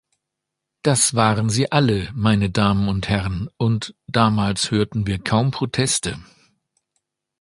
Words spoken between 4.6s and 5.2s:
hörten wir